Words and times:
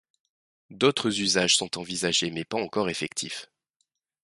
D'autres 0.71 1.19
usages 1.19 1.55
sont 1.57 1.77
envisagés 1.77 2.31
mais 2.31 2.43
pas 2.43 2.57
encore 2.59 2.89
effectifs. 2.89 3.51